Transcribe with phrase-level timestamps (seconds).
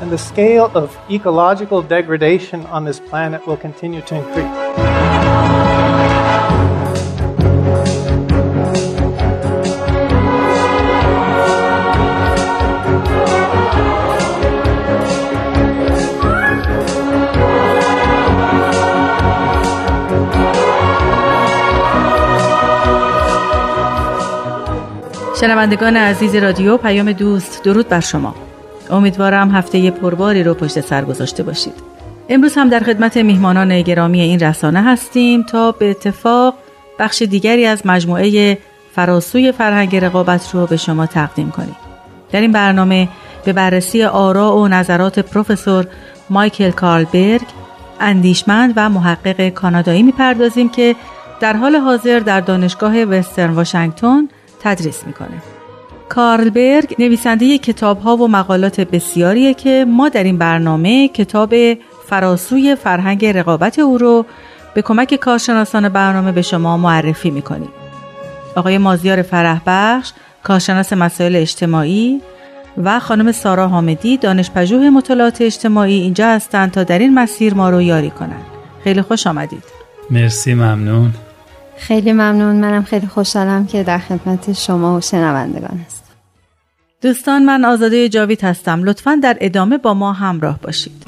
[0.00, 4.70] and the scale of ecological degradation on this planet will continue to increase.
[25.40, 28.43] شنوندگان عزیز رادیو پیام دوست درود بر شما
[28.91, 31.73] امیدوارم هفته پرباری رو پشت سر گذاشته باشید.
[32.29, 36.53] امروز هم در خدمت میهمانان گرامی این رسانه هستیم تا به اتفاق
[36.99, 38.57] بخش دیگری از مجموعه
[38.95, 41.75] فراسوی فرهنگ رقابت رو به شما تقدیم کنیم.
[42.31, 43.09] در این برنامه
[43.45, 45.87] به بررسی آراء و نظرات پروفسور
[46.29, 47.47] مایکل کارلبرگ
[47.99, 50.95] اندیشمند و محقق کانادایی می‌پردازیم که
[51.39, 54.27] در حال حاضر در دانشگاه وسترن واشنگتن
[54.59, 55.54] تدریس می‌کنه.
[56.09, 61.53] کارلبرگ نویسنده کتاب ها و مقالات بسیاریه که ما در این برنامه کتاب
[62.09, 64.25] فراسوی فرهنگ رقابت او رو
[64.73, 67.69] به کمک کارشناسان برنامه به شما معرفی می‌کنیم.
[68.55, 70.11] آقای مازیار فرح بخش
[70.43, 72.21] کارشناس مسائل اجتماعی
[72.83, 77.69] و خانم سارا حامدی دانش پژوه مطالعات اجتماعی اینجا هستند تا در این مسیر ما
[77.69, 78.45] رو یاری کنند.
[78.83, 79.63] خیلی خوش آمدید.
[80.11, 81.13] مرسی ممنون.
[81.77, 82.55] خیلی ممنون.
[82.55, 85.94] منم خیلی خوشحالم که در خدمت شما و شنوندگان هستم.
[87.01, 88.83] دوستان من آزاده جاوید هستم.
[88.83, 91.03] لطفا در ادامه با ما همراه باشید.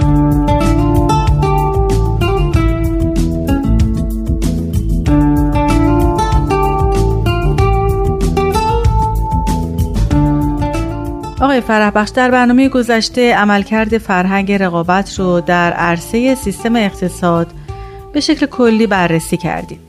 [11.42, 17.48] آقای فرح بخش در برنامه گذشته عملکرد فرهنگ رقابت رو در عرصه سیستم اقتصاد
[18.14, 19.87] به شکل کلی بررسی کردید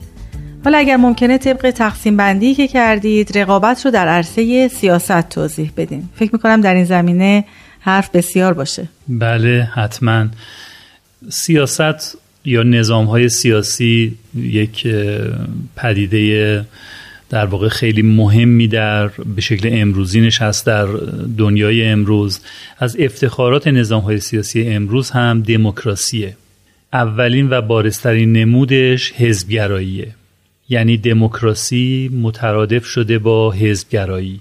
[0.69, 6.09] حالا اگر ممکنه طبق تقسیم بندی که کردید رقابت رو در عرصه سیاست توضیح بدین.
[6.15, 7.45] فکر می‌کنم در این زمینه
[7.79, 8.87] حرف بسیار باشه.
[9.07, 10.27] بله حتما.
[11.29, 14.87] سیاست یا نظام های سیاسی یک
[15.75, 16.65] پدیده
[17.29, 20.85] در واقع خیلی مهمی در به شکل امروزینش هست در
[21.37, 22.39] دنیای امروز.
[22.79, 26.35] از افتخارات نظام های سیاسی امروز هم دموکراسیه.
[26.93, 30.18] اولین و بارسترین نمودش حزبگراییه.
[30.69, 34.39] یعنی دموکراسی مترادف شده با حزبگرایی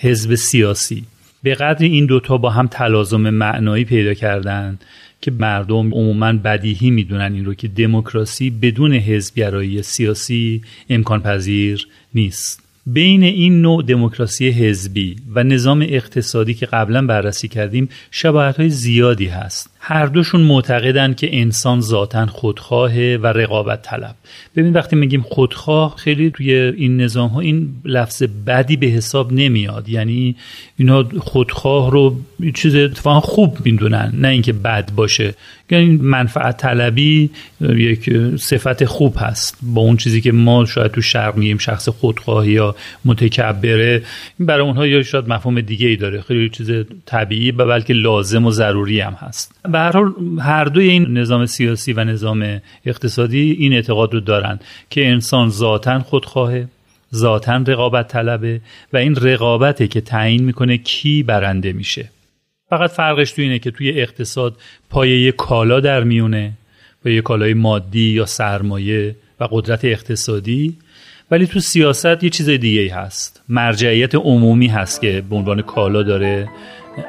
[0.00, 1.04] حزب سیاسی.
[1.42, 4.84] به قدر این دوتا با هم تلازم معنایی پیدا کردند
[5.20, 12.62] که مردم عموما بدیهی می‌دونن این رو که دموکراسی بدون حزبگرایی سیاسی امکان پذیر نیست.
[12.86, 19.26] بین این نوع دموکراسی حزبی و نظام اقتصادی که قبلا بررسی کردیم شباهت های زیادی
[19.26, 19.70] هست.
[19.84, 24.14] هر دوشون معتقدن که انسان ذاتا خودخواهه و رقابت طلب.
[24.56, 29.88] ببین وقتی میگیم خودخواه خیلی توی این نظام ها این لفظ بدی به حساب نمیاد.
[29.88, 30.36] یعنی
[30.76, 32.16] اینا خودخواه رو
[32.54, 35.34] چیز اتفاقا خوب می‌دونن نه اینکه بد باشه.
[35.70, 39.58] یعنی منفعت طلبی یک صفت خوب هست.
[39.62, 44.02] با اون چیزی که ما شاید تو شرق میگیم شخص خودخواه یا متکبره
[44.38, 46.20] این برای اونها یا شاید مفهوم دیگه ای داره.
[46.20, 46.70] خیلی چیز
[47.06, 49.54] طبیعی و بلکه لازم و ضروری هم هست.
[49.72, 54.64] به هر حال هر دوی این نظام سیاسی و نظام اقتصادی این اعتقاد رو دارند
[54.90, 56.68] که انسان ذاتا خودخواهه
[57.14, 58.60] ذاتا رقابت طلبه
[58.92, 62.10] و این رقابته که تعیین می‌کنه کی برنده میشه.
[62.70, 64.56] فقط فرقش تو اینه که توی اقتصاد
[64.90, 66.52] پایه کالا در میونه
[67.04, 70.76] و یه کالای مادی یا سرمایه و قدرت اقتصادی
[71.30, 73.42] ولی تو سیاست یه چیز دیگه هست.
[73.48, 76.48] مرجعیت عمومی هست که به عنوان کالا داره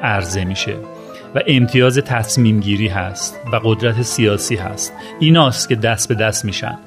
[0.02, 1.03] عرضه میشه.
[1.34, 4.92] و امتیاز تصمیم گیری هست و قدرت سیاسی هست.
[5.20, 6.78] ایناست که دست به دست میشن.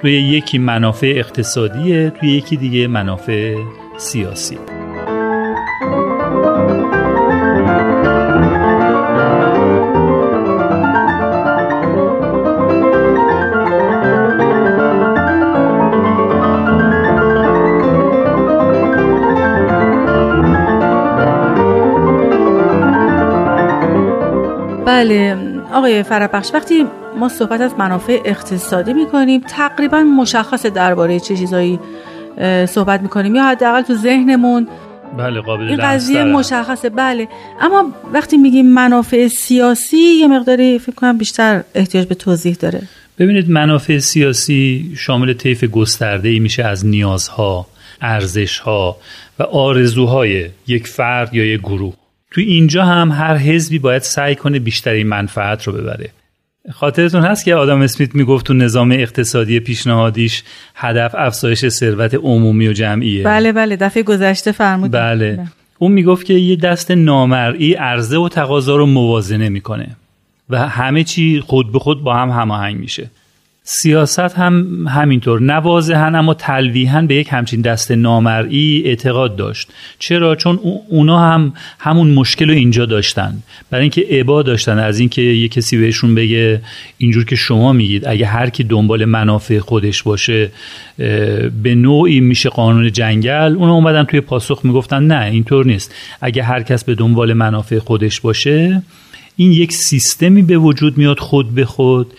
[0.00, 3.56] توی یکی منافع اقتصادیه توی یکی دیگه منافع
[3.96, 4.58] سیاسی.
[25.92, 26.86] آقای فربخش وقتی
[27.18, 31.78] ما صحبت از منافع اقتصادی می‌کنیم تقریبا مشخص درباره چه چیزایی
[32.68, 34.68] صحبت می‌کنیم یا حداقل تو ذهنمون.
[35.18, 37.28] بله قابل این قضیه مشخصه بله.
[37.60, 42.82] اما وقتی میگیم منافع سیاسی یه مقداری فکر کنم بیشتر احتیاج به توضیح داره.
[43.18, 47.66] ببینید منافع سیاسی شامل طیف گسترده ای میشه از نیازها
[48.00, 48.96] ارزشها
[49.38, 51.94] و آرزوهای یک فرد یا یک گروه.
[52.32, 56.10] تو اینجا هم هر حزبی باید سعی کنه بیشترین منفعت رو ببره.
[56.72, 60.42] خاطرتون هست که آدم اسمیت می‌گفت تو نظام اقتصادی پیشنهادیش
[60.74, 63.24] هدف افزایش ثروت عمومی و جمعیه.
[63.24, 64.92] بله بله دفعه گذشته فرمودید.
[64.92, 65.36] بله.
[65.36, 65.46] بله.
[65.78, 69.96] اون می‌گفت که یه دست نامرئی عرضه و تقاضا رو موازنه می‌کنه
[70.50, 73.10] و همه چی خود به خود با هم هماهنگ میشه.
[73.64, 75.40] سیاست هم همینطور.
[75.40, 79.68] نوازهن اما تلویحا به یک همچین دست نامرئی اعتقاد داشت.
[79.98, 83.34] چرا؟ چون اونا هم همون مشکل رو اینجا داشتن.
[83.70, 86.60] برای اینکه عبا داشتن از اینکه یه کسی بهشون بگه
[86.98, 88.06] اینجور که شما میگید.
[88.06, 90.50] اگه هر کی دنبال منافع خودش باشه
[91.62, 93.54] به نوعی میشه قانون جنگل.
[93.58, 95.94] اونا اومدن توی پاسخ می‌گفتن نه اینطور نیست.
[96.20, 98.82] اگه هر کس به دنبال منافع خودش باشه
[99.36, 102.12] این یک سیستمی به وجود میاد خود به خود.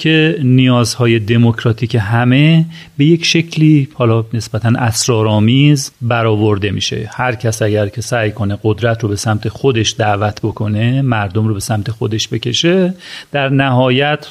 [0.00, 2.64] که نیازهای دموکراتیک همه
[2.98, 7.10] به یک شکلی حالا نسبتا اسرارآمیز برآورده میشه.
[7.12, 11.54] هر کس اگر که سعی کنه قدرت رو به سمت خودش دعوت بکنه مردم رو
[11.54, 12.94] به سمت خودش بکشه
[13.32, 14.26] در نهایت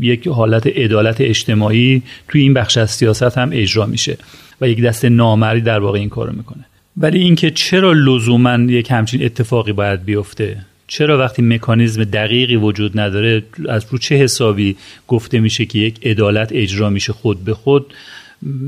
[0.00, 4.18] یک حالت عدالت اجتماعی توی این بخش از سیاست هم اجرا میشه
[4.60, 6.64] و یک دست نامری در واقع این کارو می‌کنه.
[6.96, 13.42] ولی اینکه چرا لزوما یک همچین اتفاقی باید بیفته؟ چرا وقتی مکانیزم دقیقی وجود نداره
[13.68, 14.76] از رو چه حسابی
[15.08, 17.94] گفته میشه که یک عدالت اجرا میشه خود به خود؟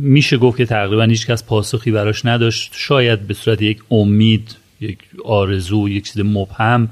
[0.03, 2.73] میشه گفت که تقریبا هیچ کس پاسخی براش نداشت.
[2.75, 6.89] شاید به صورت یک امید یک آرزو یک چیز مبهم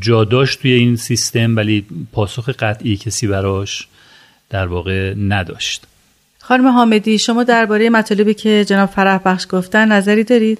[0.00, 3.88] جا داشت توی این سیستم ولی پاسخ قطعی کسی براش
[4.50, 5.86] در واقع نداشت.
[6.38, 10.58] خانم حامدی شما درباره مطالبی که جناب فرح بخش گفتن نظری دارید؟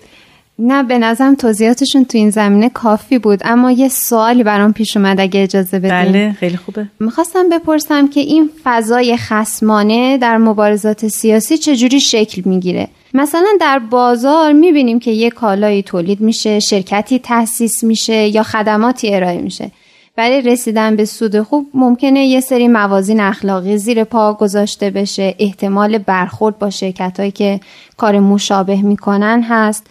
[0.64, 5.20] نه به نظرم توضیحاتشون تو این زمینه کافی بود اما یه سوالی برام پیش اومد
[5.20, 6.87] اگه اجازه بدید بله خیلی خوبه.
[7.00, 14.53] می‌خواستم بپرسم که این فضای خسمانه در مبارزات سیاسی چجوری شکل می‌گیره؟ مثلا در بازار
[14.53, 19.70] می‌بینیم که یه کالایی تولید میشه شرکتی تأسیس میشه یا خدماتی ارائه میشه.
[20.17, 25.35] برای رسیدن به سود خوب ممکنه یه سری موازین اخلاقی زیر پا گذاشته بشه.
[25.38, 27.61] احتمال برخورد با شرکت که
[27.97, 29.87] کار مشابه می‌کنن هست.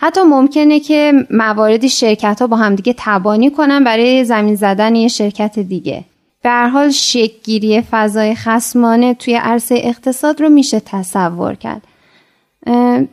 [0.00, 5.58] حتی ممکنه که مواردی شرکت ها با همدیگه تبانی کنن برای زمین زدن یه شرکت
[5.58, 6.04] دیگه
[6.42, 11.82] به هر حال شکگیری فضای خسمانه توی عرصه اقتصاد رو میشه تصور کرد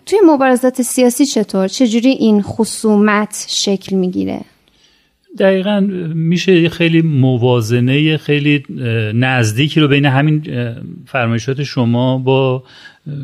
[0.05, 4.41] توی مبارزات سیاسی چطور؟ چجوری این خصومت شکل می‌گیره؟
[5.39, 5.79] دقیقا
[6.15, 8.63] میشه خیلی موازنه خیلی
[9.13, 10.43] نزدیکی رو بین همین
[11.07, 12.63] فرمایشات شما با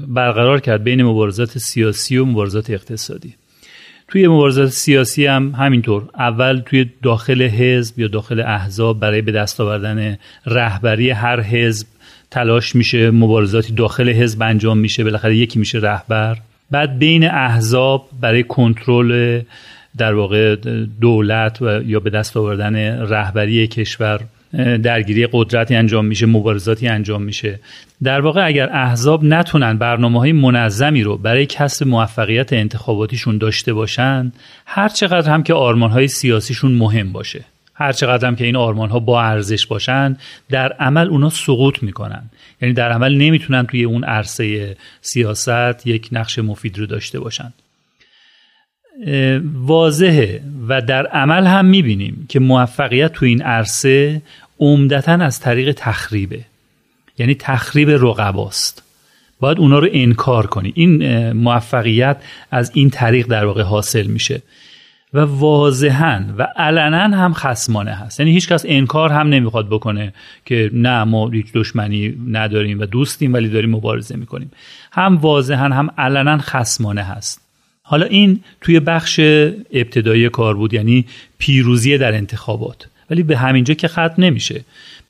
[0.07, 3.33] برقرار کرد بین مبارزات سیاسی و مبارزات اقتصادی
[4.11, 6.09] توی مبارزات سیاسی هم همینطور.
[6.19, 11.87] اول توی داخل حزب یا داخل احزاب برای به دست آوردن رهبری هر حزب
[12.31, 16.37] تلاش میشه مبارزاتی داخل حزب انجام میشه بالاخره یکی میشه رهبر.
[16.71, 19.41] بعد بین احزاب برای کنترل
[19.97, 20.55] در واقع
[21.01, 24.21] دولت و یا به دست آوردن رهبری کشور
[24.83, 27.59] درگیری قدرتی انجام میشه مبارزاتی انجام میشه.
[28.03, 34.31] در واقع اگر احزاب نتونن برنامه های منظمی رو برای کسب موفقیت انتخاباتیشون داشته باشن
[34.65, 38.89] هر چقدر هم که آرمان های سیاسیشون مهم باشه هر چقدر هم که این آرمان
[38.89, 40.17] ها با ارزش باشن
[40.49, 42.23] در عمل اونا سقوط می‌کنن.
[42.61, 47.53] یعنی در عمل نمی‌تونن توی اون عرصه سیاست یک نقش مفید رو داشته باشن.
[49.53, 54.21] واضحه و در عمل هم می‌بینیم که موفقیت تو این عرصه
[54.61, 56.39] عمدتا از طریق تخریبه.
[57.17, 58.83] یعنی تخریب رقباست.
[59.39, 60.73] باید اونا رو انکار کنی.
[60.75, 62.17] این موفقیت
[62.51, 64.41] از این طریق در واقع حاصل میشه.
[65.13, 68.19] و واضحا و علنا هم خسمانه هست.
[68.19, 70.13] یعنی هیچ کس انکار هم نمی‌خواد بکنه
[70.45, 74.51] که نه ما هیچ دشمنی نداریم و دوستیم ولی داریم مبارزه می‌کنیم.
[74.91, 77.41] هم واضحا هم علنا خسمانه هست.
[77.83, 79.19] حالا این توی بخش
[79.73, 81.05] ابتدایی کار بود یعنی
[81.37, 82.87] پیروزی در انتخابات.
[83.11, 84.61] ولی به همینجا که ختم نمیشه.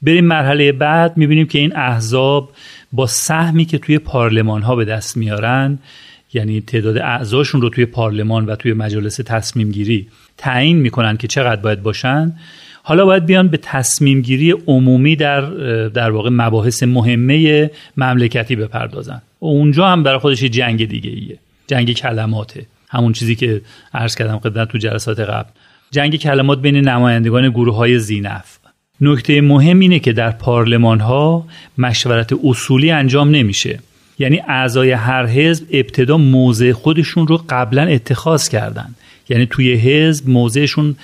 [0.01, 2.51] بریم مرحله بعد می‌بینیم که این احزاب
[2.91, 5.79] با سهمی که توی پارلمان ها به دست میارن
[6.33, 11.61] یعنی تعداد اعضاشون رو توی پارلمان و توی مجالس تصمیم گیری تعیین می‌کنن که چقدر
[11.61, 12.33] باید باشن.
[12.83, 15.41] حالا باید بیان به تصمیم گیری عمومی در
[15.89, 19.21] در واقع مباحث مهمه مملکتی بپردازن.
[19.41, 22.65] و اونجا هم برای خودش جنگ دیگه ایه جنگ کلماته.
[22.89, 23.61] همون چیزی که
[23.93, 25.49] عرض کردم خدمت تو جلسات قبل.
[25.91, 28.57] جنگ کلمات بین نمایندگان گروه های زینف.
[29.01, 33.79] نکته مهم اینه که در پارلمان ها مشورت اصولی انجام نمیشه.
[34.19, 38.95] یعنی اعضای هر حزب ابتدا موضع خودشون رو قبلا اتخاذ کردن.
[39.31, 40.95] یعنی توی حزب موضعشون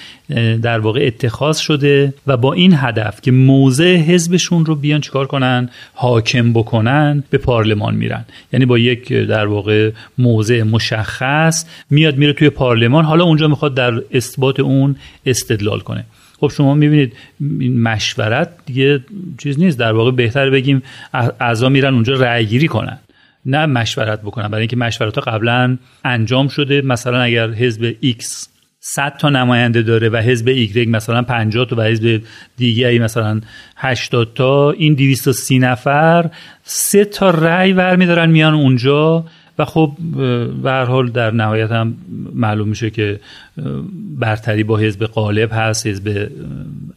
[0.62, 5.70] در واقع اتخاذ شده و با این هدف که موضع حزبشون رو بیان چیکار کنن
[5.94, 8.26] حاکم بکنن به پارلمان میرن.
[8.54, 14.02] یعنی با یک در واقع موضع مشخص میاد میره توی پارلمان حالا اونجا می‌خواد در
[14.12, 16.06] اثبات اون استدلال کنه.
[16.40, 17.14] خب شما می‌بینید
[17.60, 19.00] این مشورت دیگه
[19.38, 20.84] چیز نیست در واقع بهتر بگیم
[21.40, 22.98] اعضا میرن اونجا رأی گیری کنن.
[23.46, 26.82] نه مشورت بکنن برای اینکه مشورت ها قبلا انجام شده.
[26.82, 28.48] مثلا اگر حزب X
[28.80, 32.22] 100 تا نماینده داره و حزب Y مثلا 50 تا و حزب
[32.58, 33.42] دیگری مثلا
[33.78, 36.30] 80 تا این 230 نفر
[36.64, 39.26] سه تا رأی برمیدارن میان اونجا.
[39.60, 39.92] و خب
[40.64, 41.98] به حال در نهایت هم
[42.34, 43.20] معلوم میشه که
[44.20, 46.32] برتری با حزب غالب هست حزب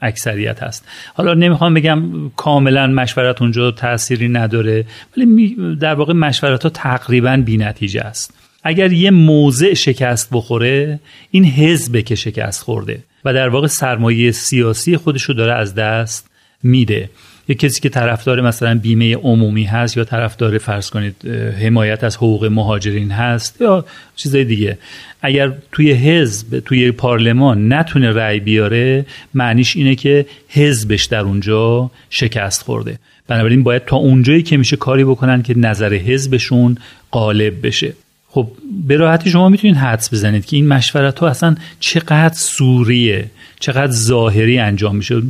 [0.00, 0.88] اکثریت هست.
[1.14, 4.84] حالا نمی‌خوام بگم کاملا مشورت اونجا تأثیری نداره
[5.16, 8.34] ولی در واقع مشورت ها تقریبا بی نتیجه است.
[8.62, 11.00] اگر یه موضع شکست بخوره
[11.30, 16.30] این حزبه که شکست خورده و در واقع سرمایه سیاسی خودش رو داره از دست
[16.62, 17.10] میده.
[17.50, 21.28] یه کسی که طرفدار مثلا بیمه عمومی هست یا طرفدار فرض کنید
[21.62, 23.84] حمایت از حقوق مهاجرین هست یا
[24.16, 24.78] چیزای دیگه.
[25.22, 32.62] اگر توی حزب توی پارلمان نتونه رأی بیاره معنیش اینه که حزبش در اونجا شکست
[32.62, 32.98] خورده.
[33.28, 36.78] بنابراین باید تا اونجایی که میشه کاری بکنن که نظر حزبشون
[37.12, 37.92] غالب بشه.
[38.30, 38.48] خب
[38.86, 44.58] به راحتی شما می‌تونید حدس بزنید که این مشورت ها اصلا چقدر سوریه چقدر ظاهری
[44.58, 45.22] انجام میشه.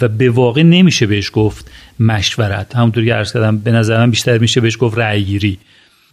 [0.00, 1.70] و به واقع نمیشه بهش گفت
[2.00, 2.76] مشورت.
[2.76, 5.58] همونطور که عرض کردم به نظر من بیشتر میشه بهش گفت رأیگیری.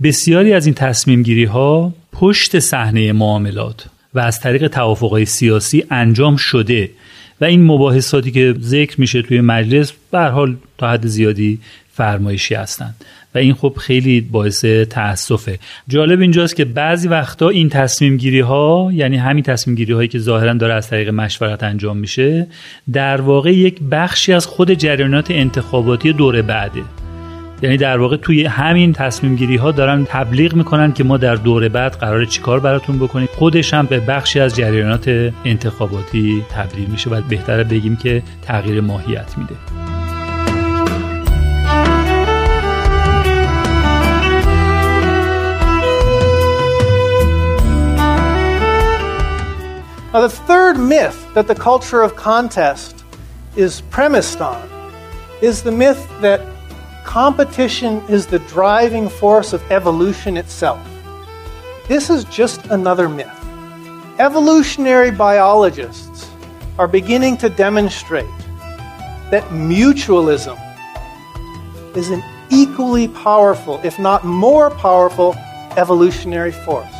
[0.03, 6.35] بسیاری از این تصمیم گیری ها پشت صحنه معاملات و از طریق توافقهای سیاسی انجام
[6.35, 6.89] شده.
[7.41, 11.59] و این مباحثاتی که ذکر میشه توی مجلس به حال تا حد زیادی
[11.93, 12.95] فرمایشی هستند.
[13.35, 18.89] و این خب خیلی باعث تاسفه جالب اینجاست که بعضی وقتا این تصمیم گیری ها
[18.93, 22.47] یعنی همین تصمیم گیری هایی که ظاهرا داره از طریق مشورت انجام میشه
[22.93, 26.81] در واقع یک بخشی از خود جریانات انتخاباتی دوره بعده.
[27.61, 31.69] یعنی در واقع توی همین تصمیم گیری ها دارن تبلیغ می‌کنن که ما در دوره
[31.69, 33.27] بعد قرار چیکار براتون بکنیم.
[33.31, 39.37] خودش هم به بخشی از جریانات انتخاباتی تبدیل میشه و بهتره بگیم که تغییر ماهیت
[39.37, 39.86] میده.
[50.13, 53.03] Now, the third myth that the culture of contest
[53.57, 54.69] is premised on
[55.41, 56.41] is the myth that
[57.03, 60.79] competition is the driving force of evolution itself.
[61.87, 63.31] This is just another myth.
[64.17, 66.29] Evolutionary biologists
[66.79, 68.25] are beginning to demonstrate
[69.29, 70.57] that mutualism
[71.97, 75.35] is an equally powerful, if not more powerful,
[75.75, 76.96] evolutionary force.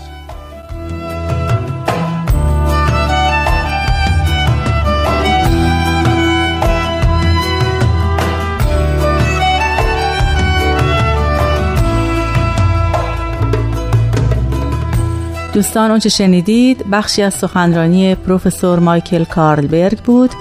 [15.58, 20.32] دوستان اونچه شنیدید بخشی از سخنرانی پروفسور مایکل کارلبرگ بود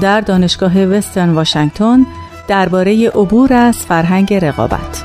[0.00, 2.06] در دانشگاه وسترن واشنگتن
[2.48, 5.04] درباره عبور از فرهنگ رقابت.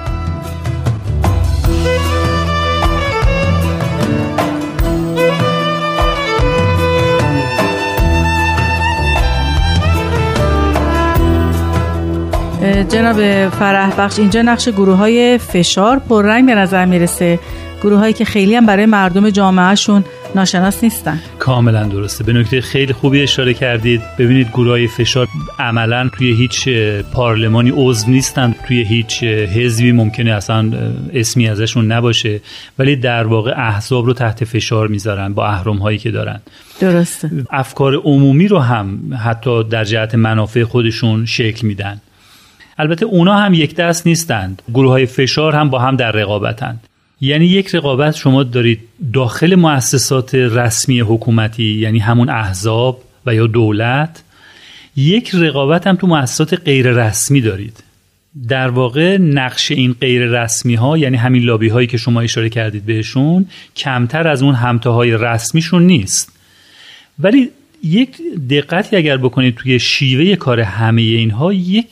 [12.89, 17.39] جناب فرح بخش اینجا نقش گروه های فشار پررنگ به نظر می‌رسه.
[17.83, 20.03] گروه هایی که خیلی هم برای مردم جامعهشون
[20.35, 21.19] ناشناس نیستن.
[21.39, 22.23] کاملا درسته.
[22.23, 24.01] به نکته خیلی خوبی اشاره کردید.
[24.19, 25.27] ببینید گروه های فشار
[25.59, 26.69] عملا توی هیچ
[27.13, 29.91] پارلمانی عضو نیستن توی هیچ حزبی.
[29.91, 30.71] ممکنه اصلا
[31.13, 32.41] اسمی ازشون نباشه.
[32.79, 36.39] ولی در واقع احزاب رو تحت فشار می‌ذارن با اهرم هایی که دارن.
[36.79, 37.31] درسته.
[37.49, 42.01] افکار عمومی رو هم حتی در جهت منافع خودشون شکل میدن.
[42.77, 44.61] البته اونا هم یک دست نیستند.
[44.73, 46.79] گروه های فشار هم با هم در رقابتند.
[47.21, 48.79] یعنی یک رقابت شما دارید
[49.13, 54.23] داخل مؤسسات رسمی حکومتی یعنی همون احزاب و یا دولت
[54.95, 57.83] یک رقابت هم تو مؤسسات غیر رسمی دارید.
[58.47, 62.85] در واقع نقش این غیر رسمی ها یعنی همین لابی هایی که شما اشاره کردید
[62.85, 63.45] بهشون
[63.75, 66.31] کمتر از اون همتاهای رسمیشون نیست.
[67.19, 67.49] ولی
[67.83, 68.17] یک
[68.49, 71.87] دقتی اگر بکنید توی شیوه کار همه اینها یک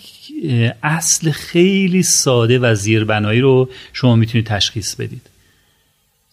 [0.83, 5.29] اصل خیلی ساده و زیربنایی رو شما می‌تونید تشخیص بدید.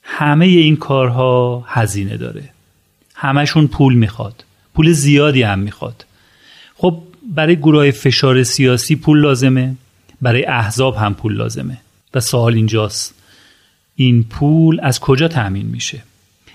[0.03, 2.49] همه این کارها هزینه داره.
[3.15, 4.45] همشون پول می‌خواد.
[4.75, 6.05] پول زیادی هم می‌خواد.
[6.75, 7.03] خب
[7.35, 9.75] برای گروه فشار سیاسی پول لازمه.
[10.23, 11.79] برای احزاب هم پول لازمه.
[12.15, 13.15] و سوال اینجاست.
[13.97, 16.03] این پول از کجا تأمین میشه؟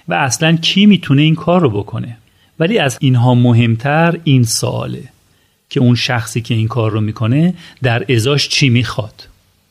[0.08, 2.18] و اصلا کی می‌تونه این کار رو بکنه؟
[2.60, 5.03] ولی از اینها مهمتر این سواله.
[5.70, 9.28] که اون شخصی که این کار رو می‌کنه در ازاش چی می‌خواد.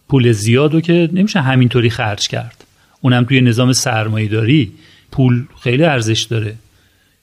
[0.08, 2.64] پول زیاد رو که نمیشه همینطوری خرج کرد.
[3.00, 4.72] اونم توی نظام سرمایه داری
[5.12, 6.54] پول خیلی ارزش داره.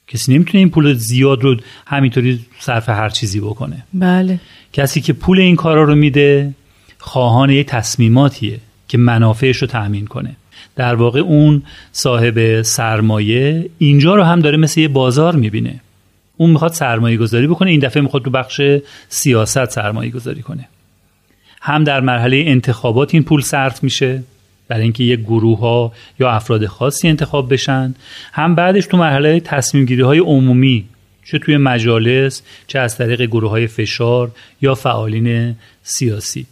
[0.08, 1.56] کسی نمی‌تونه این پول زیاد رو
[1.86, 3.84] همینطوری صرف هر چیزی بکنه.
[3.94, 4.40] بله.
[4.72, 6.54] کسی که پول این کارا رو میده
[6.98, 10.36] خواهان یه تصمیماتیه که منافعش رو تأمین کنه.
[10.76, 15.80] در واقع اون صاحب سرمایه اینجا رو هم داره مثل یه بازار می‌بینه.
[16.36, 18.60] اون می‌خواد سرمایه گذاری بکنه این دفعه می‌خواد تو بخش
[19.08, 20.68] سیاست سرمایه گذاری کنه.
[21.60, 24.22] هم در مرحله انتخابات این پول صرف میشه
[24.68, 27.94] برای اینکه یک گروه ها یا افراد خاصی انتخاب بشن.
[28.32, 30.84] هم بعدش تو مرحله تصمیم گیری های عمومی
[31.24, 34.30] چه توی مجالس چه از طریق گروه های فشار
[34.62, 36.46] یا فعالین سیاسی.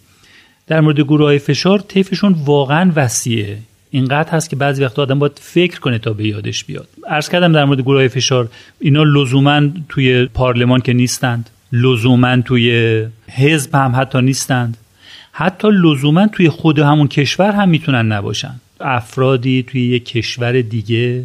[0.66, 3.58] در مورد گروه های فشار طیفشون واقعا وسیعه.
[3.94, 6.88] اینقدر هست که بعضی وقتا آدم باید فکر کنه تا به یادش بیاد.
[7.08, 8.48] عرض کردم در مورد گروه فشار
[8.80, 14.76] اینا لزوما توی پارلمان که نیستند لزوما توی حزب هم حتی نیستند.
[15.32, 18.54] حتی لزوما توی خود همون کشور هم می‌تونن نباشن.
[18.80, 21.24] افرادی توی یک کشور دیگه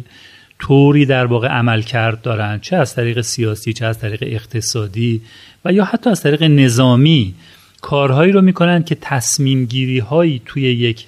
[0.58, 5.20] طوری در واقع عمل کرد دارن چه از طریق سیاسی چه از طریق اقتصادی
[5.64, 7.34] و یا حتی از طریق نظامی.
[7.80, 11.06] کارهایی رو می‌کنن که تصمیم گیری هایی توی یک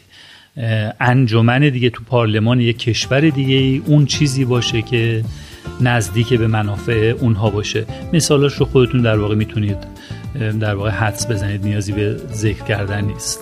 [1.01, 5.25] انجمن دیگه تو پارلمان یک کشور دیگه اون چیزی باشه که
[5.81, 7.87] نزدیک به منافع اونها باشه.
[8.13, 9.79] مثالاش رو خودتون در واقع می‌تونید
[10.61, 13.41] در واقع حدس بزنید نیازی به ذکر کردن نیست.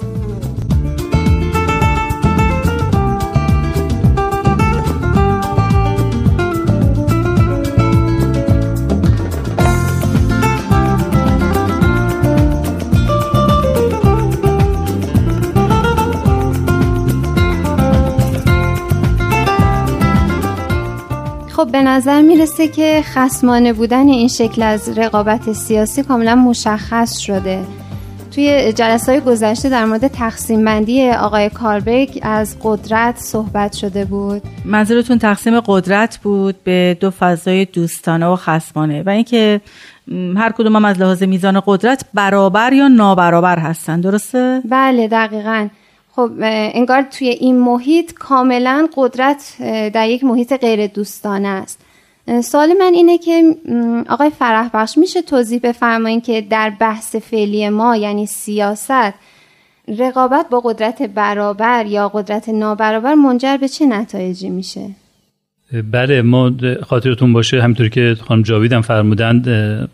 [21.60, 27.64] خب به نظر می‌رسه که خسمانه بودن این شکل از رقابت سیاسی کاملا مشخص شده.
[28.34, 34.42] توی جلسه های گذشته در مورد تقسیم بندی آقای کاربک از قدرت صحبت شده بود.
[34.64, 39.60] منظورتون تقسیم قدرت بود به دو فضای دوستانه و خسمانه و اینکه
[40.36, 45.68] هر کدوم هم از لحاظ میزان قدرت برابر یا نابرابر هستن درسته؟ بله دقیقاً.
[46.16, 49.56] خب انگار توی این محیط کاملا قدرت
[49.92, 51.80] در یک محیط غیر دوستانه است
[52.44, 53.56] سوال من اینه که
[54.08, 59.14] آقای فرح بخش میشه توضیح بفرمایید که در بحث فعلی ما یعنی سیاست
[59.98, 64.90] رقابت با قدرت برابر یا قدرت نابرابر منجر به چه نتایجی میشه؟
[65.72, 66.52] بله ما
[66.82, 69.48] خاطرتون باشه همینطوری که خانم جاویدم فرمودند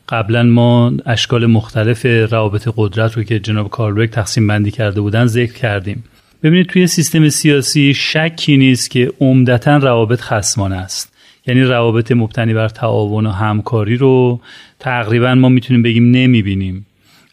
[0.09, 5.53] قبلا ما اشکال مختلف روابط قدرت رو که جناب کارلوک تقسیم بندی کرده بودن ذکر
[5.53, 6.05] کردیم.
[6.43, 11.13] ببینید توی سیستم سیاسی شکی نیست که عمدتا روابط خسمانه است.
[11.47, 14.41] یعنی روابط مبتنی بر تعاون و همکاری رو
[14.79, 16.87] تقریبا ما می‌تونیم بگیم نمی‌بینیم.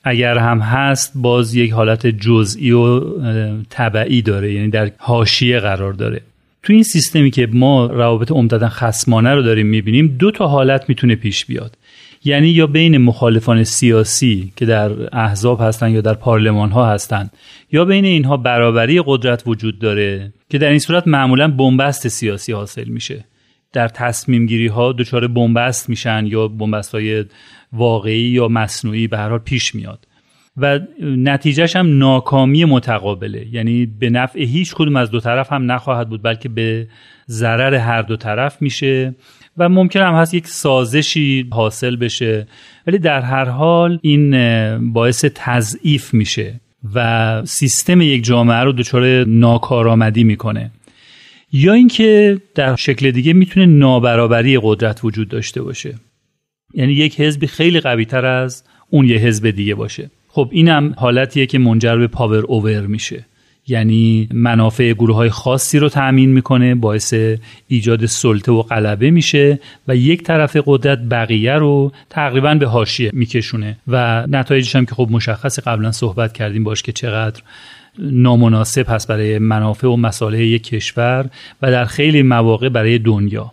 [0.04, 3.02] اگر هم هست باز یک حالت جزئی و
[3.70, 6.22] طبعی داره یعنی در حاشیه قرار داره.
[6.64, 11.16] تو این سیستمی که ما روابط عمدتا خسمانه رو داریم می‌بینیم دو تا حالت می‌تونه
[11.16, 11.78] پیش بیاد.
[12.26, 17.32] یعنی یا بین مخالفان سیاسی که در احزاب هستند یا در پارلمان ها هستند
[17.72, 22.84] یا بین اینها برابری قدرت وجود داره که در این صورت معمولا بنبست سیاسی حاصل
[22.84, 23.26] میشه.
[23.74, 27.26] در تصمیم گیری ها دچار بنبست میشن یا بنبست های
[27.74, 30.08] واقعی یا مصنوعی به هر حال پیش میاد.
[30.58, 33.48] و نتیجهش هم ناکامی متقابله.
[33.52, 36.88] یعنی به نفع هیچ کدوم از دو طرف هم نخواهد بود بلکه به
[37.30, 39.16] ضرر هر دو طرف میشه
[39.58, 42.48] و ممکن هم هست یک سازشی حاصل بشه.
[42.88, 46.60] ولی در هر حال این باعث تضعیف میشه
[46.96, 50.72] و سیستم یک جامعه رو دچار ناکارآمدی می‌کنه.
[51.52, 55.96] یا اینکه در شکل دیگه می‌تونه نابرابری قدرت وجود داشته باشه.
[56.74, 60.10] یعنی یک حزبی خیلی قوی تر از اون یه حزب دیگه باشه.
[60.36, 63.26] خب اینم حالتیه که منجر به پاور اوور میشه.
[63.68, 67.14] یعنی منافع گروه های خاصی رو تأمین می‌کنه باعث
[67.68, 73.78] ایجاد سلطه و غلبه میشه و یک طرف قدرت بقیه رو تقریبا به حاشیه میکشونه.
[73.88, 77.42] و نتایجش هم که خب مشخص قبلا صحبت کردیم باش که چقدر
[78.00, 81.30] نامناسب هست برای منافع و مصالح یک کشور
[81.62, 83.52] و در خیلی مواقع برای دنیا.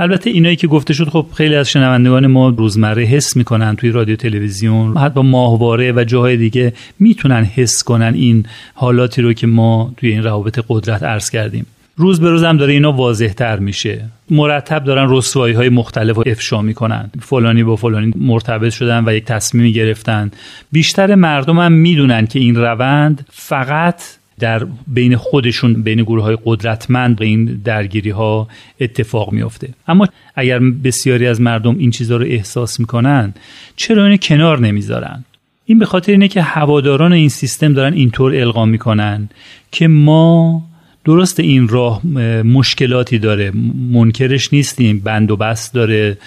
[0.00, 4.16] البته اینایی که گفته شد خب خیلی از شنوندگان ما روزمره حس می‌کنن توی رادیو
[4.16, 4.96] تلویزیون.
[4.96, 10.22] حتی ماهواره و جاهای دیگه می‌تونن حس کنن این حالاتی رو که ما توی این
[10.22, 11.66] روابط قدرت عرض کردیم.
[11.96, 14.04] روز به روز هم داره اینا واضح تر میشه.
[14.30, 17.10] مرتب دارن رسوایی های مختلف و افشا می‌کنن.
[17.20, 20.30] فلانی با فلانی مرتبط شدن و یک تصمیمی گرفتن.
[20.72, 24.02] بیشتر مردم هم می‌دونن که این روند فقط
[24.40, 28.48] در بین خودشون بین گروه های قدرتمند به این درگیری ها
[28.80, 29.68] اتفاق میافته.
[29.88, 33.34] اما اگر بسیاری از مردم این چیزها رو احساس می‌کنن
[33.76, 35.24] چرا اینو کنار نمی‌ذارن؟
[35.66, 39.28] این به خاطر اینه که هواداران این سیستم دارن اینطور القا می‌کنن
[39.72, 40.62] که ما
[41.04, 42.06] درست این راه
[42.42, 43.52] مشکلاتی داره.
[43.90, 46.18] منکرش نیستیم بند و بست داره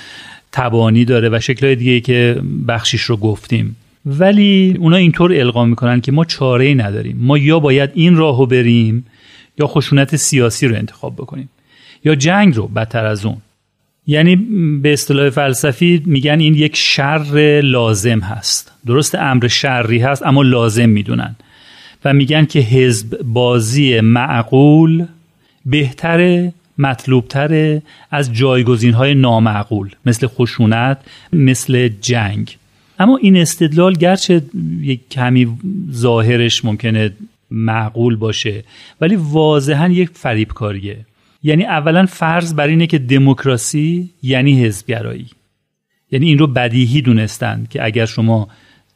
[0.51, 3.75] تبانی داره و شکلهای دیگه که بخشیش رو گفتیم.
[4.05, 7.17] ولی اونا اینطور القا می‌کنن که ما چاره ای نداریم.
[7.19, 9.05] ما یا باید این راهو بریم
[9.59, 11.49] یا خشونت سیاسی رو انتخاب بکنیم.
[12.05, 13.37] یا جنگ رو بدتر از اون.
[14.07, 14.35] یعنی
[14.81, 18.71] به اصطلاح فلسفی میگن این یک شر لازم هست.
[18.85, 21.35] درست امر شری هست اما لازم می‌دونن.
[22.05, 25.05] و میگن که حزب بازی معقول
[25.65, 30.97] بهتره مطلوبتره از جایگزین های نامعقول مثل خشونت
[31.33, 32.57] مثل جنگ.
[33.03, 34.41] اما این استدلال گرچه
[34.81, 35.57] یک کمی
[35.91, 37.11] ظاهرش ممکنه
[37.51, 38.63] معقول باشه
[39.01, 41.05] ولی واضحا یک فریبکاریه.
[41.43, 45.27] یعنی اولا فرض بر اینه که دموکراسی یعنی حزبگرایی.
[46.11, 48.47] یعنی این رو بدیهی دونستن که اگر شما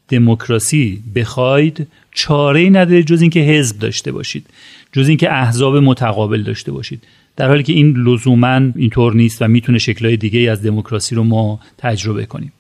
[0.10, 4.46] دموکراسی بخواید چاره ای نداره جز اینکه حزب داشته باشید
[4.92, 7.04] جز اینکه احزاب متقابل داشته باشید.
[7.36, 11.60] در حالی که این لزوما اینطور نیست و می‌تونه شکلهای دیگه از دموکراسی رو ما
[11.78, 12.52] تجربه کنیم.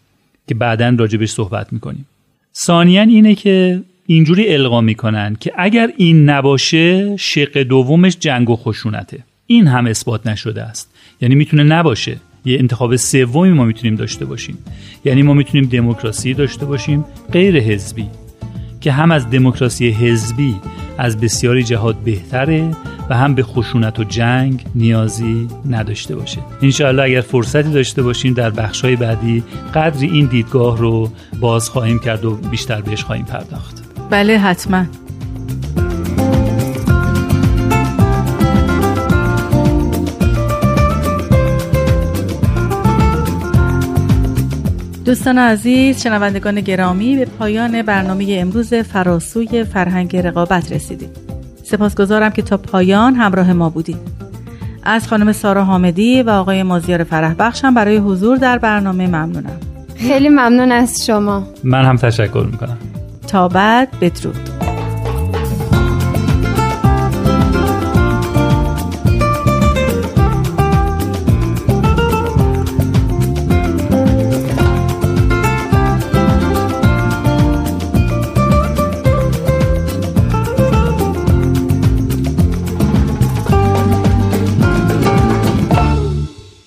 [0.47, 2.05] که بعدا راجبش صحبت می‌کنیم.
[2.55, 9.19] ثانیا اینه که اینجوری القا می‌کنن که اگر این نباشه شق دومش جنگ و خشونته.
[9.47, 10.93] این هم اثبات نشده است.
[11.21, 12.17] یعنی می‌تونه نباشه.
[12.45, 14.57] یه انتخاب سومی ما می‌تونیم داشته باشیم.
[15.05, 18.05] یعنی ما می‌تونیم دموکراسی داشته باشیم غیر حزبی.
[18.81, 20.55] که هم از دموکراسی حزبی
[20.97, 22.71] از بسیاری جهات بهتره
[23.09, 26.39] و هم به خشونت و جنگ نیازی نداشته باشه.
[26.61, 31.09] انشاءالله اگر فرصتی داشته باشیم در بخشهای بعدی قدری این دیدگاه رو
[31.39, 33.83] باز خواهیم کرد و بیشتر بهش خواهیم پرداخت.
[34.09, 34.85] بله حتما.
[45.07, 51.09] دوستان عزیز شنوندگان گرامی به پایان برنامه امروز فراسوی فرهنگ رقابت رسیدیم.
[51.63, 53.97] سپاسگزارم که تا پایان همراه ما بودید
[54.83, 59.59] از خانم سارا حامدی و آقای مازیار فرح بخشم برای حضور در برنامه ممنونم.
[59.95, 61.43] خیلی ممنون از شما.
[61.63, 62.77] من هم تشکر می‌کنم.
[63.27, 64.56] تا بعد بدرود.